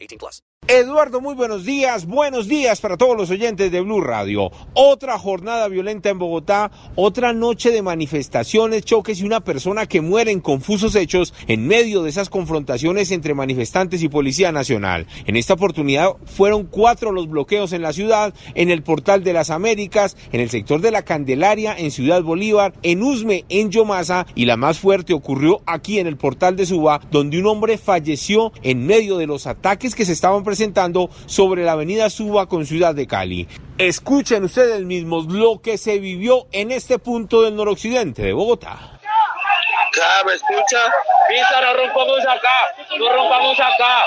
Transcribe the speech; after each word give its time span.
18 0.00 0.18
plus. 0.18 0.42
Eduardo, 0.70 1.22
muy 1.22 1.34
buenos 1.34 1.64
días. 1.64 2.04
Buenos 2.04 2.46
días 2.46 2.82
para 2.82 2.98
todos 2.98 3.16
los 3.16 3.30
oyentes 3.30 3.72
de 3.72 3.80
Blue 3.80 4.02
Radio. 4.02 4.50
Otra 4.74 5.18
jornada 5.18 5.66
violenta 5.66 6.10
en 6.10 6.18
Bogotá, 6.18 6.70
otra 6.94 7.32
noche 7.32 7.70
de 7.70 7.80
manifestaciones, 7.80 8.84
choques 8.84 9.18
y 9.18 9.24
una 9.24 9.40
persona 9.40 9.86
que 9.86 10.02
muere 10.02 10.30
en 10.30 10.40
confusos 10.40 10.94
hechos 10.94 11.32
en 11.46 11.66
medio 11.66 12.02
de 12.02 12.10
esas 12.10 12.28
confrontaciones 12.28 13.10
entre 13.12 13.32
manifestantes 13.32 14.02
y 14.02 14.10
Policía 14.10 14.52
Nacional. 14.52 15.06
En 15.24 15.36
esta 15.36 15.54
oportunidad 15.54 16.10
fueron 16.26 16.64
cuatro 16.64 17.12
los 17.12 17.30
bloqueos 17.30 17.72
en 17.72 17.80
la 17.80 17.94
ciudad, 17.94 18.34
en 18.54 18.70
el 18.70 18.82
Portal 18.82 19.24
de 19.24 19.32
las 19.32 19.48
Américas, 19.48 20.18
en 20.32 20.42
el 20.42 20.50
sector 20.50 20.82
de 20.82 20.90
la 20.90 21.02
Candelaria, 21.02 21.74
en 21.78 21.90
Ciudad 21.90 22.22
Bolívar, 22.22 22.74
en 22.82 23.02
Usme, 23.02 23.46
en 23.48 23.70
Yomasa 23.70 24.26
y 24.34 24.44
la 24.44 24.58
más 24.58 24.78
fuerte 24.78 25.14
ocurrió 25.14 25.62
aquí 25.64 25.98
en 25.98 26.06
el 26.06 26.18
Portal 26.18 26.56
de 26.56 26.66
Suba, 26.66 27.00
donde 27.10 27.38
un 27.38 27.46
hombre 27.46 27.78
falleció 27.78 28.52
en 28.62 28.84
medio 28.84 29.16
de 29.16 29.26
los 29.26 29.46
ataques 29.46 29.94
que 29.94 30.04
se 30.04 30.12
estaban 30.12 30.44
presentando 30.44 30.57
sobre 31.26 31.64
la 31.64 31.72
avenida 31.72 32.10
Suba 32.10 32.46
con 32.46 32.66
Ciudad 32.66 32.94
de 32.94 33.06
Cali. 33.06 33.48
Escuchen 33.78 34.44
ustedes 34.44 34.82
mismos 34.84 35.26
lo 35.26 35.60
que 35.60 35.78
se 35.78 35.98
vivió 35.98 36.46
en 36.52 36.72
este 36.72 36.98
punto 36.98 37.42
del 37.42 37.54
noroccidente 37.54 38.22
de 38.22 38.32
Bogotá. 38.32 38.98
¿me 40.24 40.34
escucha? 40.34 40.78
Acá. 43.66 44.04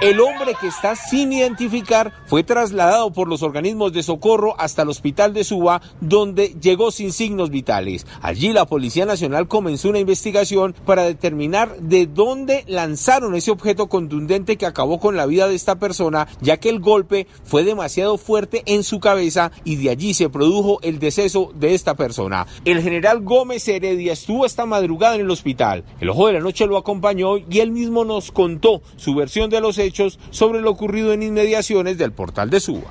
El 0.00 0.18
hombre 0.20 0.54
que 0.58 0.66
está 0.66 0.96
sin 0.96 1.30
identificar 1.30 2.14
fue 2.24 2.42
trasladado 2.42 3.12
por 3.12 3.28
los 3.28 3.42
organismos 3.42 3.92
de 3.92 4.02
socorro 4.02 4.54
hasta 4.58 4.80
el 4.80 4.88
hospital 4.88 5.34
de 5.34 5.44
Suba, 5.44 5.82
donde 6.00 6.56
llegó 6.58 6.90
sin 6.90 7.12
signos 7.12 7.50
vitales. 7.50 8.06
Allí 8.22 8.54
la 8.54 8.64
Policía 8.64 9.04
Nacional 9.04 9.46
comenzó 9.46 9.90
una 9.90 9.98
investigación 9.98 10.74
para 10.86 11.02
determinar 11.02 11.76
de 11.80 12.06
dónde 12.06 12.64
lanzaron 12.66 13.34
ese 13.34 13.50
objeto 13.50 13.90
contundente 13.90 14.56
que 14.56 14.64
acabó 14.64 14.98
con 14.98 15.18
la 15.18 15.26
vida 15.26 15.48
de 15.48 15.54
esta 15.54 15.78
persona, 15.78 16.28
ya 16.40 16.56
que 16.56 16.70
el 16.70 16.80
golpe 16.80 17.26
fue 17.44 17.62
demasiado 17.62 18.16
fuerte 18.16 18.62
en 18.64 18.84
su 18.84 19.00
cabeza 19.00 19.52
y 19.64 19.76
de 19.76 19.90
allí 19.90 20.14
se 20.14 20.30
produjo 20.30 20.78
el 20.80 20.98
deceso 20.98 21.52
de 21.54 21.74
esta 21.74 21.94
persona. 21.94 22.46
El 22.64 22.80
general 22.80 23.20
Gómez 23.20 23.68
Heredia 23.68 24.14
estuvo 24.14 24.46
esta 24.46 24.64
madrugada 24.64 25.16
en 25.16 25.20
el 25.20 25.30
hospital. 25.30 25.84
El 26.00 26.08
ojo 26.08 26.28
de 26.28 26.32
la 26.32 26.40
noche 26.40 26.66
lo 26.66 26.78
acompañó 26.78 27.36
y 27.36 27.58
él 27.58 27.70
mismo 27.70 28.06
nos 28.06 28.32
contó 28.32 28.80
su 28.96 29.14
versión 29.14 29.50
de 29.50 29.60
los 29.60 29.76
hechos 29.76 29.89
sobre 30.30 30.60
lo 30.60 30.70
ocurrido 30.70 31.12
en 31.12 31.22
inmediaciones 31.22 31.98
del 31.98 32.12
portal 32.12 32.50
de 32.50 32.60
Suba. 32.60 32.90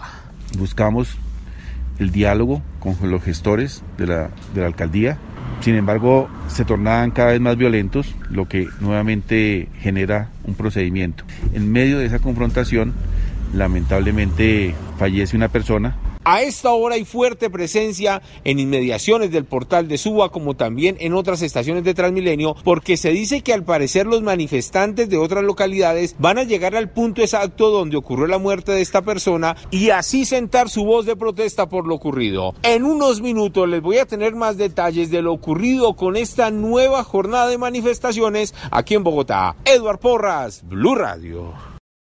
Buscamos 0.57 1.17
el 1.99 2.11
diálogo 2.11 2.61
con 2.79 2.95
los 3.09 3.23
gestores 3.23 3.83
de 3.97 4.07
la, 4.07 4.29
de 4.53 4.61
la 4.61 4.67
alcaldía. 4.67 5.17
Sin 5.61 5.75
embargo, 5.75 6.29
se 6.47 6.63
tornaban 6.63 7.11
cada 7.11 7.31
vez 7.31 7.41
más 7.41 7.57
violentos, 7.57 8.15
lo 8.29 8.47
que 8.47 8.67
nuevamente 8.79 9.67
genera 9.79 10.29
un 10.45 10.55
procedimiento. 10.55 11.25
En 11.53 11.71
medio 11.71 11.99
de 11.99 12.05
esa 12.05 12.19
confrontación, 12.19 12.93
lamentablemente 13.53 14.73
fallece 14.97 15.35
una 15.35 15.49
persona, 15.49 15.95
a 16.25 16.41
esta 16.41 16.71
hora 16.71 16.95
hay 16.95 17.05
fuerte 17.05 17.49
presencia 17.49 18.21
en 18.43 18.59
inmediaciones 18.59 19.31
del 19.31 19.45
portal 19.45 19.87
de 19.87 19.97
Suba 19.97 20.29
como 20.29 20.55
también 20.55 20.97
en 20.99 21.13
otras 21.13 21.41
estaciones 21.41 21.83
de 21.83 21.93
Transmilenio 21.93 22.55
porque 22.63 22.97
se 22.97 23.11
dice 23.11 23.41
que 23.41 23.53
al 23.53 23.63
parecer 23.63 24.05
los 24.05 24.21
manifestantes 24.21 25.09
de 25.09 25.17
otras 25.17 25.43
localidades 25.43 26.15
van 26.19 26.37
a 26.37 26.43
llegar 26.43 26.75
al 26.75 26.91
punto 26.91 27.21
exacto 27.21 27.69
donde 27.69 27.97
ocurrió 27.97 28.27
la 28.27 28.37
muerte 28.37 28.73
de 28.73 28.81
esta 28.81 29.01
persona 29.01 29.55
y 29.71 29.91
así 29.91 30.25
sentar 30.25 30.69
su 30.69 30.83
voz 30.83 31.05
de 31.05 31.15
protesta 31.15 31.69
por 31.69 31.87
lo 31.87 31.95
ocurrido. 31.95 32.53
En 32.63 32.83
unos 32.83 33.21
minutos 33.21 33.69
les 33.69 33.81
voy 33.81 33.97
a 33.97 34.05
tener 34.05 34.35
más 34.35 34.57
detalles 34.57 35.09
de 35.11 35.21
lo 35.21 35.33
ocurrido 35.33 35.95
con 35.95 36.15
esta 36.15 36.51
nueva 36.51 37.03
jornada 37.03 37.47
de 37.47 37.57
manifestaciones 37.57 38.53
aquí 38.71 38.95
en 38.95 39.03
Bogotá. 39.03 39.55
Eduard 39.65 39.99
Porras, 39.99 40.63
Blue 40.67 40.95
Radio. 40.95 41.68